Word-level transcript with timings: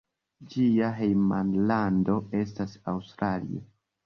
Ĝia 0.53 0.87
hejmlando 0.99 2.17
estas 2.41 2.75
Aŭstralio. 2.95 3.63